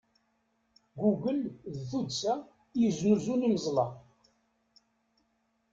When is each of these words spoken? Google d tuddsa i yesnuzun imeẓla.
Google 1.01 1.43
d 1.73 1.75
tuddsa 1.89 2.33
i 2.45 2.77
yesnuzun 2.83 3.45
imeẓla. 3.47 3.87